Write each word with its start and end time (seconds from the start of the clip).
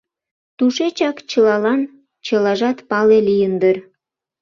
Тушечак 0.57 1.17
чылалан 1.29 1.81
чылажат 2.25 2.77
пале 2.89 3.17
лийын 3.27 3.53
дыр. 3.61 3.77